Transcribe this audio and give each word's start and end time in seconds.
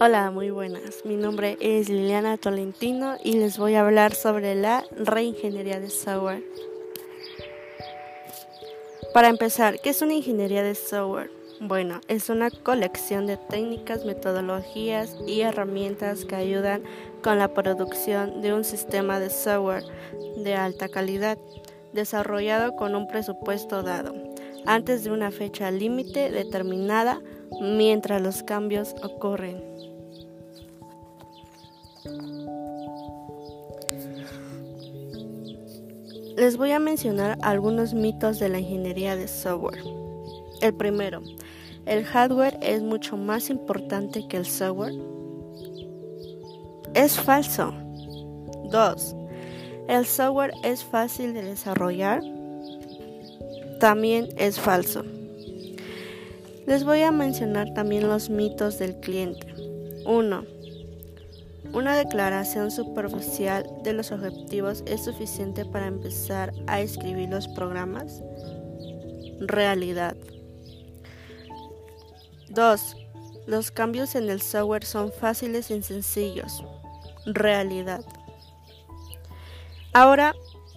Hola, 0.00 0.30
muy 0.30 0.50
buenas. 0.50 1.04
Mi 1.04 1.16
nombre 1.16 1.56
es 1.60 1.88
Liliana 1.88 2.36
Tolentino 2.36 3.16
y 3.24 3.32
les 3.32 3.58
voy 3.58 3.74
a 3.74 3.80
hablar 3.80 4.14
sobre 4.14 4.54
la 4.54 4.84
reingeniería 4.96 5.80
de 5.80 5.90
software. 5.90 6.44
Para 9.12 9.28
empezar, 9.28 9.80
¿qué 9.80 9.90
es 9.90 10.00
una 10.00 10.14
ingeniería 10.14 10.62
de 10.62 10.76
software? 10.76 11.32
Bueno, 11.60 12.00
es 12.06 12.28
una 12.28 12.48
colección 12.48 13.26
de 13.26 13.38
técnicas, 13.38 14.04
metodologías 14.04 15.16
y 15.26 15.40
herramientas 15.40 16.24
que 16.24 16.36
ayudan 16.36 16.84
con 17.20 17.38
la 17.38 17.52
producción 17.52 18.40
de 18.40 18.54
un 18.54 18.62
sistema 18.62 19.18
de 19.18 19.30
software 19.30 19.82
de 20.36 20.54
alta 20.54 20.88
calidad, 20.88 21.38
desarrollado 21.92 22.76
con 22.76 22.94
un 22.94 23.08
presupuesto 23.08 23.82
dado, 23.82 24.14
antes 24.64 25.02
de 25.02 25.10
una 25.10 25.32
fecha 25.32 25.72
límite 25.72 26.30
determinada 26.30 27.20
mientras 27.60 28.22
los 28.22 28.44
cambios 28.44 28.94
ocurren. 29.02 29.87
Les 36.36 36.56
voy 36.56 36.70
a 36.70 36.78
mencionar 36.78 37.36
algunos 37.42 37.94
mitos 37.94 38.38
de 38.38 38.48
la 38.48 38.60
ingeniería 38.60 39.16
de 39.16 39.26
software. 39.26 39.82
El 40.60 40.72
primero, 40.74 41.20
¿el 41.84 42.04
hardware 42.04 42.58
es 42.62 42.80
mucho 42.82 43.16
más 43.16 43.50
importante 43.50 44.28
que 44.28 44.36
el 44.36 44.46
software? 44.46 44.94
Es 46.94 47.18
falso. 47.18 47.74
2. 48.70 49.16
¿El 49.88 50.06
software 50.06 50.52
es 50.62 50.84
fácil 50.84 51.34
de 51.34 51.42
desarrollar? 51.42 52.22
También 53.80 54.28
es 54.36 54.60
falso. 54.60 55.04
Les 56.66 56.84
voy 56.84 57.00
a 57.00 57.10
mencionar 57.10 57.72
también 57.74 58.08
los 58.08 58.30
mitos 58.30 58.78
del 58.78 59.00
cliente. 59.00 59.46
1. 60.04 60.57
Una 61.72 61.96
declaración 61.96 62.70
superficial 62.70 63.68
de 63.82 63.92
los 63.92 64.10
objetivos 64.10 64.82
es 64.86 65.04
suficiente 65.04 65.64
para 65.64 65.86
empezar 65.86 66.52
a 66.66 66.80
escribir 66.80 67.28
los 67.28 67.46
programas. 67.48 68.22
Realidad. 69.40 70.16
2. 72.50 72.96
Los 73.46 73.70
cambios 73.70 74.14
en 74.14 74.30
el 74.30 74.40
software 74.40 74.84
son 74.84 75.12
fáciles 75.12 75.70
y 75.70 75.82
sencillos. 75.82 76.64
Realidad. 77.26 78.04
Ahora 79.92 80.34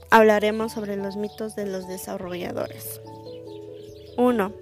hablaremos 0.10 0.74
sobre 0.74 0.98
los 0.98 1.16
mitos 1.16 1.56
de 1.56 1.66
los 1.66 1.88
desarrolladores. 1.88 3.02
1. 4.18 4.54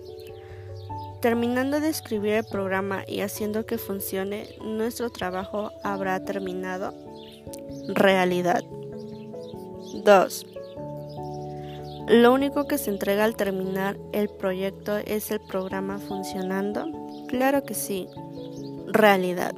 Terminando 1.21 1.81
de 1.81 1.89
escribir 1.89 2.33
el 2.33 2.45
programa 2.45 3.03
y 3.05 3.19
haciendo 3.21 3.65
que 3.65 3.77
funcione, 3.77 4.47
nuestro 4.63 5.09
trabajo 5.09 5.71
habrá 5.83 6.23
terminado. 6.23 6.93
Realidad. 7.89 8.63
2. 10.05 10.45
Lo 12.07 12.33
único 12.33 12.67
que 12.67 12.77
se 12.77 12.89
entrega 12.89 13.25
al 13.25 13.35
terminar 13.35 13.97
el 14.13 14.29
proyecto 14.29 14.97
es 14.97 15.29
el 15.29 15.41
programa 15.41 15.99
funcionando. 15.99 16.87
Claro 17.27 17.63
que 17.63 17.73
sí. 17.73 18.07
Realidad. 18.87 19.53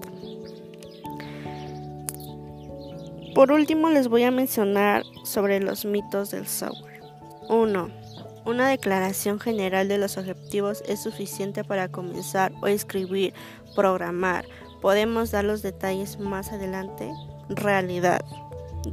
Por 3.35 3.51
último 3.51 3.89
les 3.89 4.07
voy 4.07 4.23
a 4.23 4.31
mencionar 4.31 5.03
sobre 5.23 5.59
los 5.59 5.85
mitos 5.85 6.31
del 6.31 6.47
software. 6.47 7.01
1. 7.47 8.00
Una 8.43 8.69
declaración 8.69 9.39
general 9.39 9.87
de 9.87 9.99
los 9.99 10.17
objetivos 10.17 10.83
es 10.87 11.03
suficiente 11.03 11.63
para 11.63 11.89
comenzar 11.89 12.51
o 12.61 12.67
escribir, 12.67 13.33
programar. 13.75 14.45
Podemos 14.81 15.29
dar 15.29 15.45
los 15.45 15.61
detalles 15.61 16.19
más 16.19 16.51
adelante. 16.51 17.11
Realidad. 17.49 18.25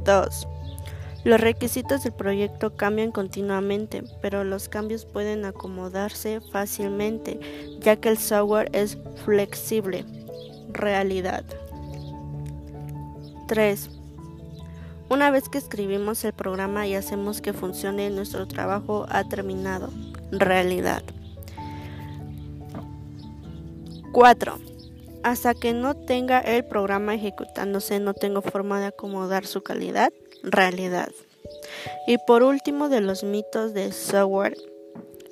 2. 0.05 0.47
Los 1.23 1.41
requisitos 1.41 2.03
del 2.03 2.13
proyecto 2.13 2.75
cambian 2.75 3.11
continuamente, 3.11 4.03
pero 4.21 4.43
los 4.43 4.69
cambios 4.69 5.05
pueden 5.05 5.43
acomodarse 5.45 6.39
fácilmente, 6.51 7.39
ya 7.79 7.95
que 7.95 8.09
el 8.09 8.17
software 8.17 8.69
es 8.73 8.97
flexible. 9.25 10.05
Realidad. 10.71 11.43
3. 13.47 13.98
Una 15.09 15.31
vez 15.31 15.49
que 15.49 15.57
escribimos 15.57 16.23
el 16.23 16.33
programa 16.33 16.85
y 16.85 16.93
hacemos 16.93 17.41
que 17.41 17.51
funcione, 17.51 18.11
nuestro 18.11 18.47
trabajo 18.47 19.07
ha 19.09 19.27
terminado. 19.27 19.89
Realidad. 20.31 21.01
4. 24.11 24.59
Hasta 25.23 25.55
que 25.55 25.73
no 25.73 25.95
tenga 25.95 26.39
el 26.39 26.63
programa 26.63 27.15
ejecutándose, 27.15 27.99
no 27.99 28.13
tengo 28.13 28.43
forma 28.43 28.79
de 28.79 28.87
acomodar 28.87 29.47
su 29.47 29.63
calidad. 29.63 30.13
Realidad. 30.43 31.09
Y 32.05 32.17
por 32.27 32.43
último 32.43 32.87
de 32.87 33.01
los 33.01 33.23
mitos 33.23 33.73
de 33.73 33.91
software 33.91 34.57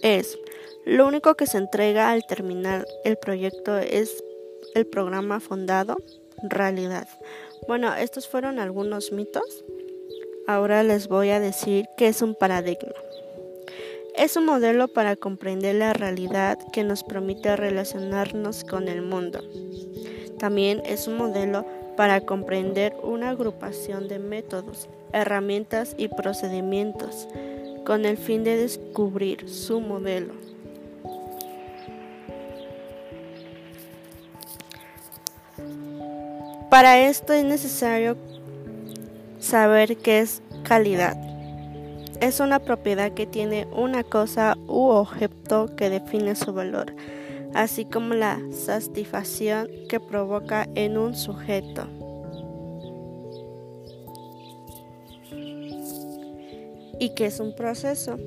es, 0.01 0.39
lo 0.85 1.07
único 1.07 1.35
que 1.35 1.45
se 1.45 1.59
entrega 1.59 2.09
al 2.09 2.25
terminar 2.25 2.88
el 3.03 3.17
proyecto 3.17 3.77
es 3.77 4.23
el 4.73 4.88
programa 4.88 5.39
fundado. 5.39 5.97
Realidad. 6.44 7.07
Bueno, 7.66 7.95
estos 7.95 8.28
fueron 8.28 8.59
algunos 8.59 9.12
mitos. 9.12 9.63
Ahora 10.47 10.84
les 10.84 11.07
voy 11.07 11.29
a 11.29 11.40
decir 11.40 11.85
qué 11.97 12.07
es 12.07 12.22
un 12.22 12.35
paradigma. 12.35 12.94
Es 14.16 14.35
un 14.35 14.45
modelo 14.45 14.88
para 14.88 15.16
comprender 15.16 15.75
la 15.75 15.94
realidad 15.94 16.57
que 16.72 16.84
nos 16.84 17.03
permite 17.03 17.56
relacionarnos 17.56 18.63
con 18.63 18.88
el 18.88 19.01
mundo. 19.01 19.41
También 20.40 20.81
es 20.85 21.07
un 21.07 21.18
modelo 21.18 21.66
para 21.95 22.22
comprender 22.22 22.95
una 23.03 23.31
agrupación 23.31 24.07
de 24.07 24.19
métodos, 24.19 24.88
herramientas 25.13 25.95
y 25.97 26.07
procedimientos 26.07 27.28
con 27.85 28.06
el 28.06 28.18
fin 28.18 28.44
de 28.44 28.57
descubrir 28.57 29.50
su 29.50 29.81
modelo. 29.81 30.34
Para 36.77 36.99
esto 37.09 37.33
es 37.33 37.43
necesario 37.43 38.15
saber 39.39 39.97
qué 39.97 40.19
es 40.19 40.43
calidad. 40.61 41.17
Es 42.21 42.39
una 42.39 42.59
propiedad 42.59 43.13
que 43.13 43.25
tiene 43.25 43.65
una 43.75 44.03
cosa 44.03 44.55
u 44.67 44.89
objeto 44.89 45.75
que 45.75 45.89
define 45.89 46.35
su 46.35 46.53
valor, 46.53 46.93
así 47.55 47.85
como 47.85 48.13
la 48.13 48.39
satisfacción 48.51 49.67
que 49.89 49.99
provoca 49.99 50.67
en 50.75 50.99
un 50.99 51.15
sujeto. 51.15 51.88
¿Y 56.99 57.15
qué 57.15 57.25
es 57.25 57.39
un 57.39 57.55
proceso? 57.55 58.19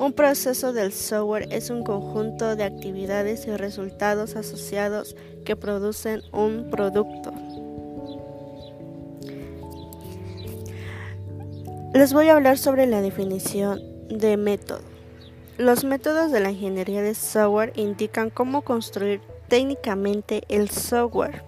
Un 0.00 0.12
proceso 0.14 0.72
del 0.72 0.92
software 0.92 1.46
es 1.52 1.70
un 1.70 1.84
conjunto 1.84 2.56
de 2.56 2.64
actividades 2.64 3.46
y 3.46 3.56
resultados 3.56 4.34
asociados 4.34 5.14
que 5.44 5.54
producen 5.54 6.22
un 6.32 6.70
producto. 6.72 7.33
Les 11.94 12.12
voy 12.12 12.28
a 12.28 12.32
hablar 12.32 12.58
sobre 12.58 12.86
la 12.86 13.00
definición 13.00 13.80
de 14.08 14.36
método. 14.36 14.80
Los 15.58 15.84
métodos 15.84 16.32
de 16.32 16.40
la 16.40 16.50
ingeniería 16.50 17.02
de 17.02 17.14
software 17.14 17.72
indican 17.76 18.30
cómo 18.30 18.62
construir 18.62 19.20
técnicamente 19.46 20.42
el 20.48 20.70
software. 20.70 21.44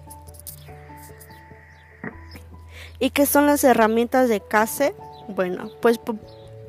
¿Y 2.97 3.09
qué 3.09 3.25
son 3.25 3.45
las 3.45 3.65
herramientas 3.65 4.29
de 4.29 4.39
CASE? 4.39 4.95
Bueno, 5.27 5.69
pues, 5.81 5.99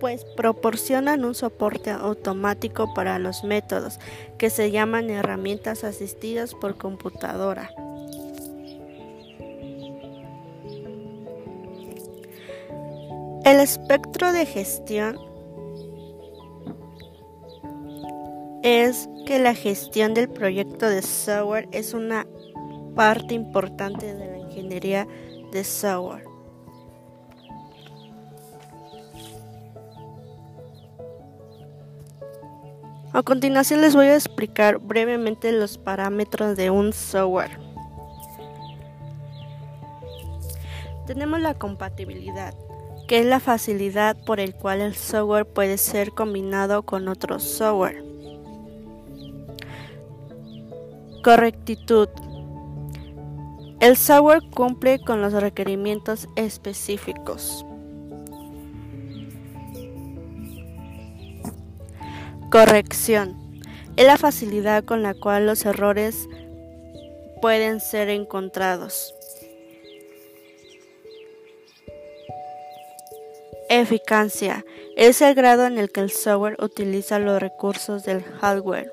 pues 0.00 0.25
proporcionan 0.37 1.25
un 1.25 1.37
soporte 1.37 1.93
automático 1.93 2.92
para 2.95 3.21
los 3.21 3.45
métodos 3.45 4.01
que 4.39 4.51
se 4.51 4.72
llaman 4.72 5.09
herramientas 5.09 5.84
asistidas 5.84 6.53
por 6.53 6.77
computadora. 6.77 7.71
El 13.48 13.60
espectro 13.60 14.30
de 14.30 14.45
gestión 14.45 15.18
es 18.62 19.09
que 19.24 19.39
la 19.39 19.54
gestión 19.54 20.12
del 20.12 20.28
proyecto 20.28 20.86
de 20.86 21.00
software 21.00 21.66
es 21.72 21.95
una 21.95 22.27
parte 22.95 23.33
importante 23.33 24.15
de 24.15 24.27
la 24.33 24.36
ingeniería 24.36 25.09
de 25.50 25.65
software. 25.65 26.27
A 33.15 33.22
continuación 33.22 33.80
les 33.80 33.94
voy 33.94 34.09
a 34.09 34.15
explicar 34.15 34.77
brevemente 34.77 35.53
los 35.53 35.78
parámetros 35.78 36.54
de 36.54 36.68
un 36.68 36.92
software. 36.92 37.59
Tenemos 41.06 41.41
la 41.41 41.54
compatibilidad 41.54 42.53
que 43.09 43.21
es 43.21 43.27
la 43.27 43.41
facilidad 43.41 44.16
por 44.25 44.39
el 44.39 44.55
cual 44.55 44.83
el 44.83 44.95
software 44.95 45.47
puede 45.47 45.78
ser 45.78 46.13
combinado 46.13 46.83
con 46.83 47.09
otro 47.09 47.41
software. 47.41 48.05
Correctitud. 51.25 52.09
El 53.81 53.97
software 53.97 54.43
cumple 54.55 55.01
con 55.01 55.22
los 55.22 55.33
requerimientos 55.33 56.28
específicos. 56.37 57.65
Corrección. 62.51 63.63
Es 63.97 64.07
la 64.07 64.19
facilidad 64.19 64.84
con 64.84 65.03
la 65.03 65.15
cual 65.15 65.47
los 65.47 65.65
errores 65.65 66.28
pueden 67.41 67.81
ser 67.81 68.11
encontrados. 68.11 69.17
Eficacia. 73.70 74.65
Es 74.97 75.20
el 75.20 75.34
grado 75.34 75.66
en 75.66 75.76
el 75.76 75.91
que 75.91 76.00
el 76.00 76.10
software 76.10 76.56
utiliza 76.59 77.18
los 77.18 77.38
recursos 77.38 78.03
del 78.03 78.22
hardware. 78.22 78.91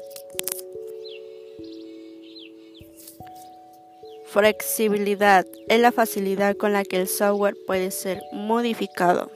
Flexibilidad 4.26 5.46
es 5.70 5.80
la 5.80 5.94
facilidad 5.94 6.58
con 6.58 6.74
la 6.74 6.84
que 6.84 7.00
el 7.00 7.08
software 7.08 7.56
puede 7.66 7.90
ser 7.90 8.22
modificado. 8.34 9.32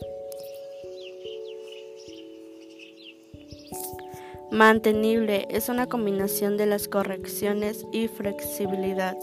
Mantenible 4.52 5.48
es 5.50 5.70
una 5.70 5.88
combinación 5.88 6.58
de 6.58 6.66
las 6.66 6.90
correcciones 6.90 7.86
y 7.94 8.10
flexibilidad. 8.10 9.16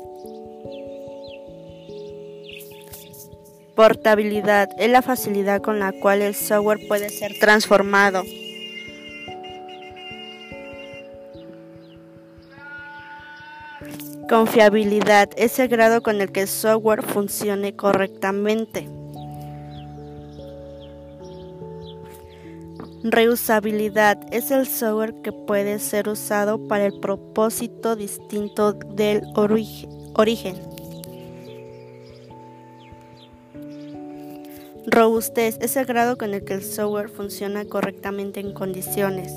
Portabilidad 3.76 4.70
es 4.78 4.90
la 4.90 5.02
facilidad 5.02 5.60
con 5.60 5.78
la 5.78 5.92
cual 5.92 6.22
el 6.22 6.34
software 6.34 6.88
puede 6.88 7.10
ser 7.10 7.38
transformado. 7.38 8.22
Confiabilidad 14.30 15.28
es 15.36 15.58
el 15.58 15.68
grado 15.68 16.02
con 16.02 16.22
el 16.22 16.32
que 16.32 16.40
el 16.40 16.48
software 16.48 17.02
funcione 17.02 17.76
correctamente. 17.76 18.88
Reusabilidad 23.04 24.18
es 24.32 24.50
el 24.50 24.66
software 24.66 25.20
que 25.20 25.32
puede 25.32 25.78
ser 25.80 26.08
usado 26.08 26.66
para 26.66 26.86
el 26.86 26.98
propósito 26.98 27.94
distinto 27.94 28.72
del 28.72 29.22
origen. 29.34 30.65
Robustez 34.88 35.58
es 35.60 35.76
el 35.76 35.84
grado 35.84 36.16
con 36.16 36.32
el 36.32 36.44
que 36.44 36.54
el 36.54 36.62
software 36.62 37.08
funciona 37.08 37.64
correctamente 37.64 38.38
en 38.38 38.52
condiciones. 38.52 39.32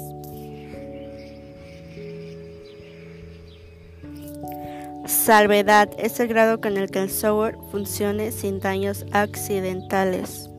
Salvedad 5.07 5.89
es 5.97 6.19
el 6.19 6.27
grado 6.27 6.61
con 6.61 6.77
el 6.77 6.91
que 6.91 6.99
el 6.99 7.09
software 7.09 7.57
funcione 7.71 8.31
sin 8.31 8.59
daños 8.59 9.07
accidentales. 9.11 10.51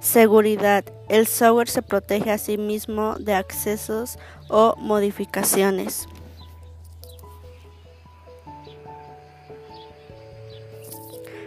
Seguridad. 0.00 0.84
El 1.08 1.26
software 1.26 1.68
se 1.68 1.80
protege 1.80 2.30
a 2.30 2.36
sí 2.36 2.58
mismo 2.58 3.14
de 3.18 3.32
accesos 3.32 4.18
o 4.48 4.74
modificaciones. 4.76 6.06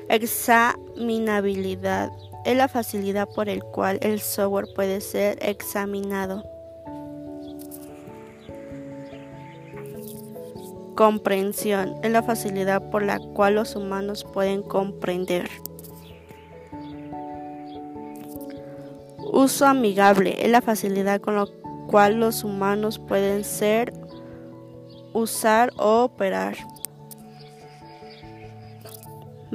Examinabilidad. 0.09 2.11
Es 2.45 2.57
la 2.57 2.67
facilidad 2.67 3.29
por 3.29 3.49
el 3.49 3.63
cual 3.63 3.99
el 4.01 4.19
software 4.19 4.67
puede 4.75 5.01
ser 5.01 5.39
examinado. 5.41 6.43
Comprensión 10.95 11.95
es 12.03 12.11
la 12.11 12.21
facilidad 12.21 12.91
por 12.91 13.03
la 13.03 13.19
cual 13.19 13.55
los 13.55 13.75
humanos 13.75 14.23
pueden 14.23 14.61
comprender. 14.61 15.49
Uso 19.31 19.65
amigable 19.65 20.45
es 20.45 20.51
la 20.51 20.61
facilidad 20.61 21.19
con 21.19 21.35
la 21.35 21.47
cual 21.87 22.19
los 22.19 22.43
humanos 22.43 22.99
pueden 22.99 23.43
ser, 23.43 23.91
usar 25.13 25.71
o 25.77 26.03
operar. 26.03 26.55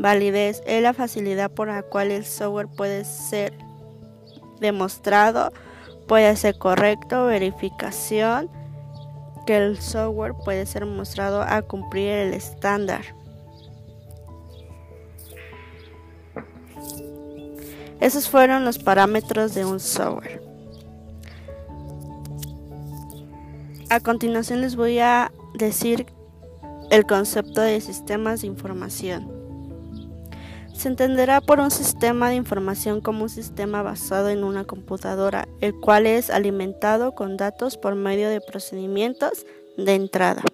Validez 0.01 0.63
es 0.65 0.83
la 0.83 0.95
facilidad 0.95 1.51
por 1.51 1.69
la 1.69 1.83
cual 1.83 2.13
el 2.13 2.25
software 2.25 2.69
puede 2.69 3.05
ser 3.05 3.53
demostrado, 4.61 5.53
puede 6.07 6.35
ser 6.37 6.57
correcto, 6.57 7.27
verificación, 7.27 8.49
que 9.47 9.57
el 9.57 9.81
software 9.81 10.35
puede 10.45 10.67
ser 10.67 10.87
mostrado 10.87 11.43
a 11.43 11.63
cumplir 11.63 12.11
el 12.11 12.35
estándar. 12.35 13.03
Esos 18.01 18.29
fueron 18.29 18.65
los 18.65 18.79
parámetros 18.79 19.55
de 19.55 19.65
un 19.65 19.81
software. 19.81 20.41
A 23.91 24.01
continuación 24.01 24.61
les 24.61 24.77
voy 24.77 25.01
a 25.01 25.33
decir 25.55 26.07
el 26.91 27.07
concepto 27.07 27.61
de 27.61 27.81
sistemas 27.81 28.43
de 28.43 28.47
información. 28.47 29.38
Se 30.79 30.87
entenderá 30.87 31.41
por 31.41 31.59
un 31.59 31.73
sistema 31.73 32.31
de 32.31 32.37
información 32.37 33.01
como 33.01 33.25
un 33.25 33.29
sistema 33.29 33.83
basado 33.83 34.29
en 34.29 34.45
una 34.45 34.65
computadora, 34.65 35.49
el 35.61 35.75
cual 35.75 36.07
es 36.07 36.31
alimentado 36.31 37.17
con 37.17 37.37
datos 37.37 37.77
por 37.77 37.97
medio 37.97 38.29
de 38.29 38.41
procedimientos 38.41 39.45
de 39.77 39.97
entrada. 39.97 40.45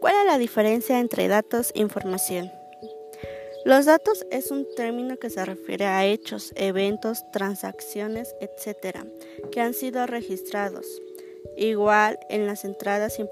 ¿Cuál 0.00 0.14
es 0.16 0.26
la 0.26 0.38
diferencia 0.38 0.98
entre 0.98 1.28
datos 1.28 1.70
e 1.72 1.78
información? 1.78 2.50
Los 3.64 3.84
datos 3.84 4.26
es 4.32 4.50
un 4.50 4.66
término 4.74 5.18
que 5.18 5.30
se 5.30 5.44
refiere 5.44 5.86
a 5.86 6.04
hechos, 6.04 6.52
eventos, 6.56 7.22
transacciones, 7.30 8.34
etc., 8.40 8.98
que 9.52 9.60
han 9.60 9.72
sido 9.72 10.04
registrados. 10.08 11.00
Igual 11.56 12.18
en 12.28 12.48
las 12.48 12.64
entradas 12.64 13.14
sin 13.14 13.28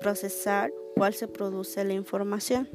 procesar 0.00 0.70
cual 0.96 1.12
se 1.12 1.28
produce 1.28 1.84
la 1.84 1.92
información. 1.92 2.68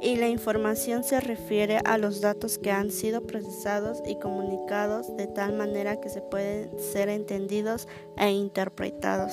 Y 0.00 0.16
la 0.16 0.28
información 0.28 1.04
se 1.04 1.20
refiere 1.20 1.80
a 1.84 1.98
los 1.98 2.20
datos 2.20 2.58
que 2.58 2.70
han 2.70 2.90
sido 2.90 3.22
procesados 3.26 4.02
y 4.06 4.18
comunicados 4.18 5.14
de 5.16 5.26
tal 5.26 5.54
manera 5.54 6.00
que 6.00 6.08
se 6.08 6.20
pueden 6.20 6.70
ser 6.78 7.08
entendidos 7.08 7.88
e 8.16 8.30
interpretados. 8.30 9.32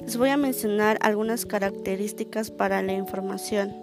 Les 0.00 0.16
voy 0.16 0.30
a 0.30 0.36
mencionar 0.36 0.98
algunas 1.00 1.46
características 1.46 2.50
para 2.50 2.82
la 2.82 2.92
información. 2.92 3.74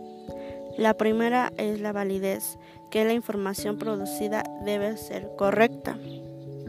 La 0.77 0.95
primera 0.95 1.51
es 1.57 1.81
la 1.81 1.93
validez, 1.93 2.57
que 2.91 3.05
la 3.05 3.13
información 3.13 3.77
producida 3.77 4.43
debe 4.65 4.97
ser 4.97 5.31
correcta. 5.35 5.97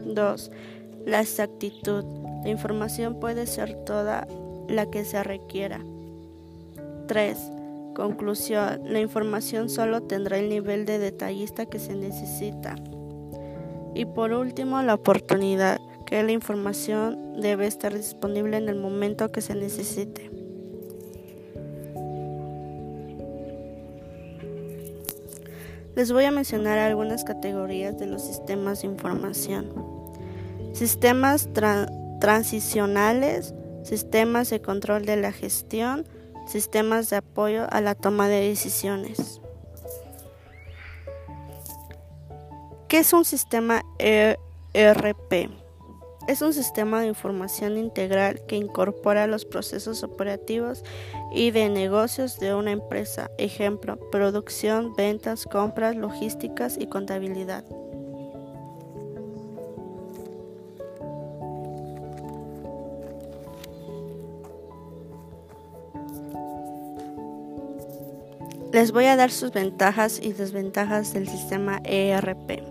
2. 0.05 0.51
La 1.05 1.21
exactitud. 1.21 2.03
La 2.43 2.49
información 2.49 3.19
puede 3.19 3.45
ser 3.45 3.75
toda 3.85 4.27
la 4.71 4.89
que 4.89 5.05
se 5.05 5.23
requiera. 5.23 5.79
3. 7.07 7.37
Conclusión. 7.95 8.81
La 8.85 8.99
información 8.99 9.69
solo 9.69 10.01
tendrá 10.01 10.37
el 10.37 10.49
nivel 10.49 10.85
de 10.85 10.97
detallista 10.97 11.65
que 11.65 11.79
se 11.79 11.95
necesita. 11.95 12.75
Y 13.93 14.05
por 14.05 14.31
último, 14.31 14.81
la 14.81 14.93
oportunidad, 14.93 15.79
que 16.05 16.23
la 16.23 16.31
información 16.31 17.41
debe 17.41 17.67
estar 17.67 17.93
disponible 17.95 18.57
en 18.57 18.69
el 18.69 18.75
momento 18.75 19.31
que 19.31 19.41
se 19.41 19.55
necesite. 19.55 20.29
Les 25.95 26.11
voy 26.11 26.23
a 26.23 26.31
mencionar 26.31 26.77
algunas 26.77 27.25
categorías 27.25 27.99
de 27.99 28.07
los 28.07 28.21
sistemas 28.21 28.81
de 28.81 28.87
información. 28.87 29.73
Sistemas 30.71 31.49
transicionales, 32.21 33.53
sistemas 33.83 34.49
de 34.49 34.61
control 34.61 35.05
de 35.05 35.17
la 35.17 35.31
gestión, 35.31 36.07
sistemas 36.47 37.09
de 37.09 37.17
apoyo 37.17 37.67
a 37.69 37.81
la 37.81 37.95
toma 37.95 38.27
de 38.27 38.47
decisiones. 38.47 39.41
¿Qué 42.87 42.99
es 42.99 43.13
un 43.13 43.23
sistema 43.23 43.83
ERP? 43.99 45.49
Es 46.27 46.41
un 46.41 46.53
sistema 46.53 47.01
de 47.01 47.07
información 47.07 47.77
integral 47.77 48.41
que 48.47 48.55
incorpora 48.55 49.27
los 49.27 49.45
procesos 49.45 50.03
operativos 50.03 50.83
y 51.33 51.51
de 51.51 51.69
negocios 51.69 52.39
de 52.39 52.53
una 52.53 52.71
empresa, 52.71 53.31
ejemplo, 53.37 53.97
producción, 54.11 54.93
ventas, 54.95 55.45
compras, 55.45 55.95
logísticas 55.95 56.77
y 56.77 56.87
contabilidad. 56.87 57.65
Les 68.73 68.93
voy 68.93 69.05
a 69.05 69.17
dar 69.17 69.31
sus 69.31 69.51
ventajas 69.51 70.17
y 70.23 70.31
desventajas 70.31 71.13
del 71.13 71.27
sistema 71.27 71.81
ERP. 71.83 72.63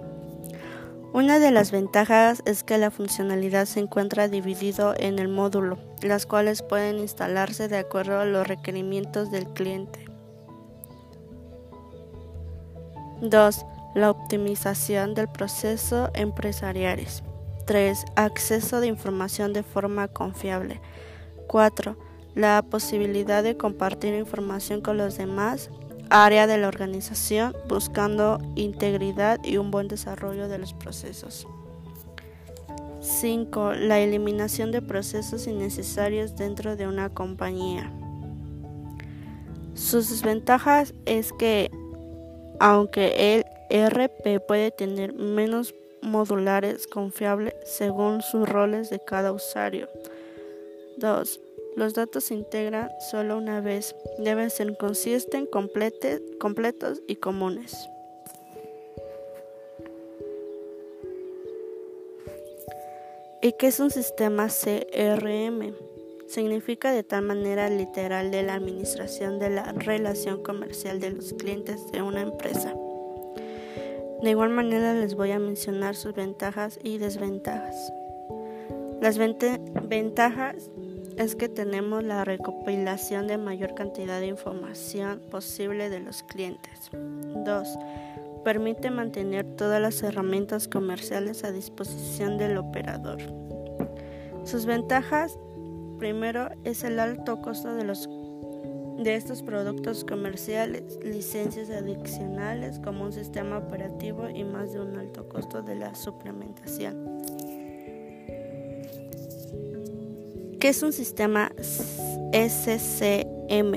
Una 1.12 1.38
de 1.38 1.50
las 1.50 1.72
ventajas 1.72 2.42
es 2.46 2.64
que 2.64 2.78
la 2.78 2.90
funcionalidad 2.90 3.66
se 3.66 3.80
encuentra 3.80 4.26
dividido 4.26 4.94
en 4.96 5.18
el 5.18 5.28
módulo, 5.28 5.76
las 6.00 6.24
cuales 6.24 6.62
pueden 6.62 7.00
instalarse 7.00 7.68
de 7.68 7.76
acuerdo 7.76 8.18
a 8.18 8.24
los 8.24 8.48
requerimientos 8.48 9.30
del 9.30 9.46
cliente. 9.48 10.06
2. 13.20 13.66
La 13.94 14.10
optimización 14.10 15.12
del 15.12 15.28
proceso 15.28 16.08
empresariales. 16.14 17.22
3. 17.66 18.06
Acceso 18.16 18.80
de 18.80 18.86
información 18.86 19.52
de 19.52 19.62
forma 19.62 20.08
confiable. 20.08 20.80
4. 21.46 21.98
La 22.34 22.62
posibilidad 22.62 23.42
de 23.42 23.58
compartir 23.58 24.14
información 24.14 24.80
con 24.80 24.96
los 24.96 25.18
demás 25.18 25.68
área 26.10 26.46
de 26.46 26.58
la 26.58 26.68
organización 26.68 27.54
buscando 27.68 28.38
integridad 28.56 29.42
y 29.44 29.56
un 29.56 29.70
buen 29.70 29.88
desarrollo 29.88 30.48
de 30.48 30.58
los 30.58 30.74
procesos. 30.74 31.46
5. 33.00 33.74
La 33.74 34.00
eliminación 34.00 34.72
de 34.72 34.82
procesos 34.82 35.46
innecesarios 35.46 36.36
dentro 36.36 36.76
de 36.76 36.86
una 36.86 37.08
compañía. 37.08 37.90
Sus 39.74 40.10
desventajas 40.10 40.92
es 41.06 41.32
que 41.32 41.70
aunque 42.58 43.44
el 43.70 43.88
RP 43.88 44.40
puede 44.46 44.70
tener 44.70 45.14
menos 45.14 45.74
modulares 46.02 46.86
confiables 46.86 47.54
según 47.64 48.20
sus 48.20 48.48
roles 48.48 48.90
de 48.90 49.00
cada 49.00 49.32
usuario. 49.32 49.88
2. 50.98 51.40
Los 51.76 51.94
datos 51.94 52.24
se 52.24 52.34
integran 52.34 52.90
solo 53.10 53.38
una 53.38 53.60
vez. 53.60 53.94
Deben 54.18 54.50
ser 54.50 54.76
consistentes, 54.76 55.48
completos 56.38 57.02
y 57.06 57.16
comunes. 57.16 57.88
¿Y 63.42 63.52
qué 63.52 63.68
es 63.68 63.80
un 63.80 63.90
sistema 63.90 64.48
CRM? 64.48 65.74
Significa 66.28 66.92
de 66.92 67.02
tal 67.02 67.22
manera 67.22 67.70
literal 67.70 68.30
de 68.30 68.42
la 68.42 68.54
administración 68.54 69.38
de 69.38 69.50
la 69.50 69.72
relación 69.72 70.42
comercial 70.42 71.00
de 71.00 71.10
los 71.10 71.32
clientes 71.32 71.90
de 71.90 72.02
una 72.02 72.20
empresa. 72.20 72.74
De 74.22 74.30
igual 74.30 74.50
manera 74.50 74.92
les 74.92 75.14
voy 75.14 75.30
a 75.30 75.38
mencionar 75.38 75.96
sus 75.96 76.14
ventajas 76.14 76.78
y 76.82 76.98
desventajas. 76.98 77.90
Las 79.00 79.16
ventajas 79.16 80.70
es 81.20 81.36
que 81.36 81.50
tenemos 81.50 82.02
la 82.02 82.24
recopilación 82.24 83.26
de 83.26 83.36
mayor 83.36 83.74
cantidad 83.74 84.20
de 84.20 84.26
información 84.26 85.20
posible 85.30 85.90
de 85.90 86.00
los 86.00 86.22
clientes. 86.22 86.90
2. 86.92 87.68
Permite 88.42 88.90
mantener 88.90 89.44
todas 89.44 89.82
las 89.82 90.02
herramientas 90.02 90.66
comerciales 90.66 91.44
a 91.44 91.52
disposición 91.52 92.38
del 92.38 92.56
operador. 92.56 93.18
Sus 94.44 94.64
ventajas, 94.64 95.38
primero, 95.98 96.48
es 96.64 96.84
el 96.84 96.98
alto 96.98 97.42
costo 97.42 97.74
de, 97.74 97.84
los, 97.84 98.08
de 98.96 99.14
estos 99.14 99.42
productos 99.42 100.06
comerciales, 100.06 100.98
licencias 101.04 101.68
adicionales 101.68 102.78
como 102.78 103.04
un 103.04 103.12
sistema 103.12 103.58
operativo 103.58 104.26
y 104.30 104.42
más 104.42 104.72
de 104.72 104.80
un 104.80 104.96
alto 104.96 105.28
costo 105.28 105.60
de 105.60 105.74
la 105.74 105.94
suplementación. 105.94 107.69
¿Qué 110.60 110.68
es 110.68 110.82
un 110.82 110.92
sistema 110.92 111.50
SCM? 112.32 113.72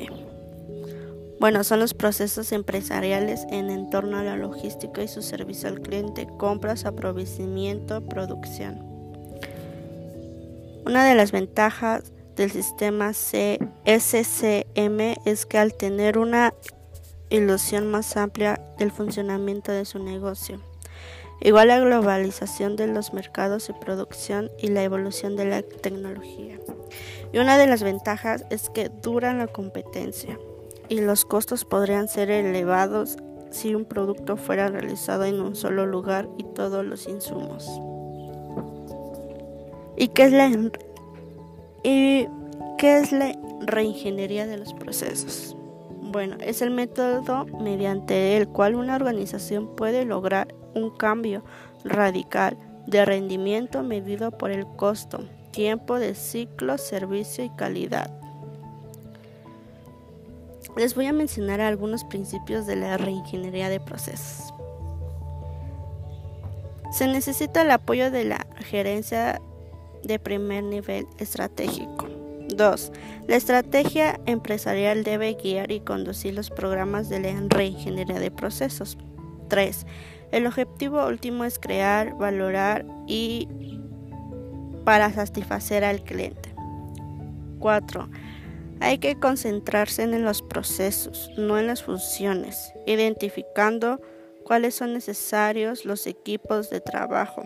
Bueno, 1.40 1.64
son 1.64 1.80
los 1.80 1.94
procesos 1.94 2.52
empresariales 2.52 3.46
en 3.50 3.70
entorno 3.70 4.18
a 4.18 4.24
la 4.24 4.36
logística 4.36 5.02
y 5.02 5.08
su 5.08 5.22
servicio 5.22 5.70
al 5.70 5.80
cliente, 5.80 6.28
compras, 6.38 6.84
aprovisionamiento, 6.84 8.06
producción. 8.06 8.84
Una 10.86 11.06
de 11.08 11.16
las 11.16 11.32
ventajas 11.32 12.12
del 12.36 12.52
sistema 12.52 13.14
SCM 13.14 13.64
es 15.26 15.46
que 15.46 15.58
al 15.58 15.74
tener 15.76 16.18
una 16.18 16.54
ilusión 17.30 17.90
más 17.90 18.18
amplia 18.18 18.60
del 18.78 18.92
funcionamiento 18.92 19.72
de 19.72 19.86
su 19.86 20.00
negocio, 20.00 20.60
igual 21.44 21.68
la 21.68 21.80
globalización 21.80 22.76
de 22.76 22.88
los 22.88 23.14
mercados 23.14 23.68
de 23.68 23.74
producción 23.74 24.50
y 24.58 24.70
la 24.70 24.84
evolución 24.84 25.36
de 25.36 25.46
la 25.46 25.62
tecnología. 25.62 26.58
Y 27.32 27.40
una 27.40 27.58
de 27.58 27.68
las 27.68 27.84
ventajas 27.84 28.46
es 28.50 28.70
que 28.70 28.90
dura 28.90 29.34
la 29.34 29.48
competencia 29.48 30.40
y 30.88 31.02
los 31.02 31.26
costos 31.26 31.66
podrían 31.66 32.08
ser 32.08 32.32
elevados 32.32 33.18
si 33.52 33.76
un 33.76 33.86
producto 33.86 34.38
fuera 34.38 34.70
realizado 34.70 35.26
en 35.26 35.40
un 35.42 35.56
solo 35.56 35.86
lugar 35.86 36.28
y 36.38 36.44
todos 36.44 36.86
los 36.86 37.08
insumos. 37.08 37.70
¿Y 39.96 40.08
qué 40.10 40.24
es 40.24 40.32
la, 40.32 40.50
y 41.84 42.28
qué 42.78 42.98
es 42.98 43.12
la 43.12 43.38
reingeniería 43.62 44.48
de 44.48 44.58
los 44.58 44.74
procesos? 44.74 45.56
Bueno, 46.14 46.38
es 46.42 46.62
el 46.62 46.70
método 46.70 47.46
mediante 47.60 48.38
el 48.38 48.48
cual 48.48 48.76
una 48.76 48.96
organización 48.96 49.76
puede 49.76 50.06
lograr 50.06 50.54
un 50.76 50.92
cambio 50.92 51.44
radical 51.84 52.56
de 52.86 53.04
rendimiento 53.04 53.82
medido 53.82 54.30
por 54.30 54.52
el 54.52 54.68
costo, 54.76 55.28
tiempo 55.50 55.98
de 55.98 56.14
ciclo, 56.14 56.78
servicio 56.78 57.44
y 57.44 57.50
calidad. 57.50 58.12
Les 60.78 60.94
voy 60.94 61.08
a 61.08 61.14
mencionar 61.14 61.62
algunos 61.62 62.04
principios 62.04 62.68
de 62.68 62.76
la 62.76 62.96
reingeniería 62.98 63.70
de 63.70 63.80
procesos. 63.80 64.54
Se 66.92 67.08
necesita 67.08 67.64
el 67.64 67.72
apoyo 67.72 68.12
de 68.12 68.26
la 68.26 68.46
gerencia 68.58 69.42
de 70.04 70.20
primer 70.20 70.64
nivel 70.64 71.08
estratégico. 71.18 72.13
2. 72.56 72.92
La 73.28 73.36
estrategia 73.36 74.20
empresarial 74.26 75.04
debe 75.04 75.34
guiar 75.36 75.72
y 75.72 75.80
conducir 75.80 76.34
los 76.34 76.50
programas 76.50 77.10
de 77.10 77.20
la 77.20 77.34
reingeniería 77.50 78.20
de 78.20 78.32
procesos. 78.32 78.98
3. 79.50 79.86
El 80.32 80.48
objetivo 80.48 81.06
último 81.06 81.44
es 81.46 81.60
crear, 81.60 82.18
valorar 82.18 82.86
y 83.08 83.48
para 84.84 85.12
satisfacer 85.12 85.84
al 85.84 86.04
cliente. 86.04 86.54
4. 87.60 88.10
Hay 88.80 88.98
que 88.98 89.20
concentrarse 89.20 90.04
en 90.04 90.24
los 90.24 90.42
procesos, 90.42 91.32
no 91.38 91.58
en 91.58 91.68
las 91.68 91.84
funciones, 91.84 92.74
identificando 92.86 94.02
cuáles 94.44 94.76
son 94.76 94.94
necesarios 94.94 95.86
los 95.86 96.06
equipos 96.08 96.70
de 96.70 96.82
trabajo. 96.82 97.44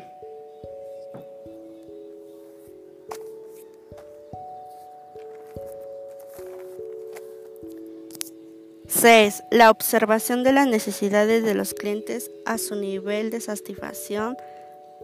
6. 9.00 9.44
La 9.52 9.70
observación 9.70 10.42
de 10.44 10.54
las 10.54 10.68
necesidades 10.68 11.44
de 11.44 11.54
los 11.54 11.76
clientes 11.76 12.32
a 12.48 12.58
su 12.58 12.74
nivel 12.74 13.30
de 13.30 13.40
satisfacción 13.42 14.36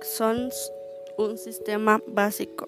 son 0.01 0.50
un 1.19 1.38
sistema 1.38 2.01
básico. 2.07 2.67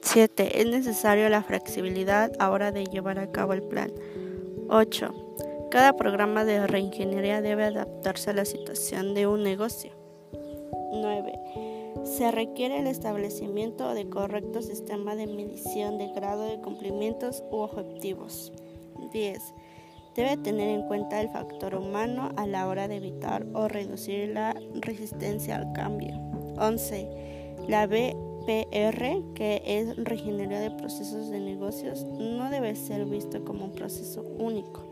7. 0.00 0.62
Es 0.62 0.66
necesario 0.66 1.28
la 1.28 1.42
flexibilidad 1.42 2.32
a 2.38 2.50
hora 2.50 2.72
de 2.72 2.86
llevar 2.86 3.18
a 3.18 3.30
cabo 3.30 3.52
el 3.52 3.62
plan. 3.62 3.92
8. 4.70 5.68
Cada 5.70 5.92
programa 5.92 6.46
de 6.46 6.66
reingeniería 6.66 7.42
debe 7.42 7.64
adaptarse 7.64 8.30
a 8.30 8.34
la 8.34 8.46
situación 8.46 9.12
de 9.12 9.26
un 9.26 9.42
negocio. 9.42 9.92
9. 10.90 11.32
Se 12.04 12.32
requiere 12.32 12.78
el 12.78 12.86
establecimiento 12.86 13.92
de 13.92 14.08
correcto 14.08 14.62
sistema 14.62 15.16
de 15.16 15.26
medición 15.26 15.98
de 15.98 16.08
grado 16.14 16.44
de 16.44 16.62
cumplimientos 16.62 17.44
u 17.50 17.56
objetivos. 17.56 18.54
10 19.12 19.38
Debe 20.14 20.36
tener 20.36 20.68
en 20.68 20.82
cuenta 20.82 21.20
el 21.20 21.30
factor 21.30 21.74
humano 21.74 22.32
a 22.36 22.46
la 22.46 22.68
hora 22.68 22.86
de 22.86 22.96
evitar 22.96 23.46
o 23.54 23.66
reducir 23.68 24.28
la 24.28 24.54
resistencia 24.74 25.56
al 25.56 25.72
cambio. 25.72 26.14
11. 26.58 27.08
La 27.68 27.86
BPR, 27.86 29.34
que 29.34 29.62
es 29.64 29.96
regenerar 29.96 30.60
de 30.60 30.70
procesos 30.76 31.30
de 31.30 31.40
negocios, 31.40 32.04
no 32.04 32.50
debe 32.50 32.76
ser 32.76 33.06
visto 33.06 33.42
como 33.42 33.64
un 33.64 33.72
proceso 33.72 34.22
único. 34.38 34.82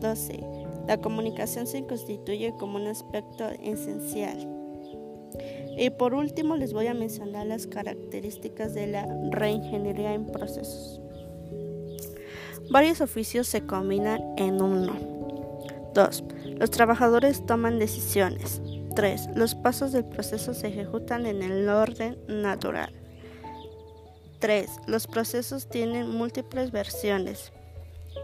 12. 0.00 0.40
La 0.88 0.96
comunicación 0.96 1.66
se 1.66 1.84
constituye 1.84 2.54
como 2.58 2.76
un 2.76 2.86
aspecto 2.86 3.46
esencial. 3.62 4.48
Y 5.76 5.90
por 5.90 6.14
último 6.14 6.56
les 6.56 6.72
voy 6.72 6.86
a 6.86 6.94
mencionar 6.94 7.46
las 7.46 7.66
características 7.66 8.72
de 8.72 8.86
la 8.86 9.06
reingeniería 9.30 10.14
en 10.14 10.26
procesos. 10.26 11.01
Varios 12.72 13.02
oficios 13.02 13.48
se 13.48 13.66
combinan 13.66 14.22
en 14.38 14.62
uno. 14.62 14.94
2. 15.92 16.24
Los 16.56 16.70
trabajadores 16.70 17.44
toman 17.44 17.78
decisiones. 17.78 18.62
3. 18.96 19.28
Los 19.34 19.54
pasos 19.54 19.92
del 19.92 20.06
proceso 20.06 20.54
se 20.54 20.68
ejecutan 20.68 21.26
en 21.26 21.42
el 21.42 21.68
orden 21.68 22.18
natural. 22.28 22.90
3. 24.38 24.70
Los 24.86 25.06
procesos 25.06 25.68
tienen 25.68 26.08
múltiples 26.08 26.70
versiones. 26.70 27.52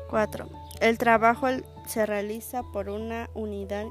4. 0.09 0.49
El 0.81 0.97
trabajo 0.97 1.49
se 1.87 2.07
realiza 2.07 2.63
por 2.73 2.89
una 2.89 3.29
unidad 3.35 3.85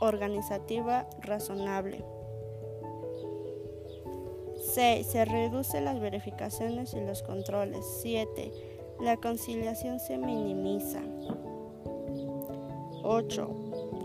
organizativa 0.00 1.08
razonable. 1.22 2.04
6. 4.74 5.06
Se 5.06 5.24
reduce 5.24 5.80
las 5.80 6.00
verificaciones 6.00 6.94
y 6.94 7.00
los 7.00 7.22
controles. 7.22 7.86
7. 8.02 8.67
La 9.00 9.16
conciliación 9.16 9.98
se 10.00 10.18
minimiza. 10.18 10.98
8. 13.02 13.48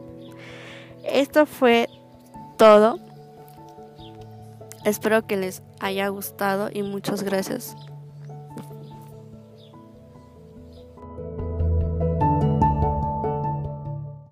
Esto 1.04 1.46
fue 1.46 1.88
todo. 2.58 2.98
Espero 4.84 5.28
que 5.28 5.38
les 5.38 5.62
haya 5.80 6.08
gustado 6.08 6.72
y 6.74 6.82
muchas 6.82 7.22
gracias. 7.22 7.76